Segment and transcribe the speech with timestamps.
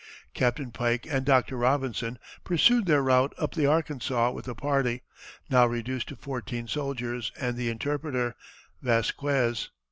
[0.33, 5.03] Captain Pike and Doctor Robinson pursued their route up the Arkansas with the party,
[5.47, 8.33] now reduced to fourteen soldiers and the interpreter,
[8.81, 9.69] Vasquez.